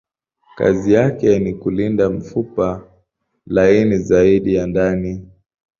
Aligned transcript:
Kazi 0.55 0.93
yake 0.93 1.39
ni 1.39 1.53
kulinda 1.53 2.09
mfupa 2.09 2.87
laini 3.47 3.97
zaidi 3.97 4.55
ya 4.55 4.67
ndani. 4.67 5.27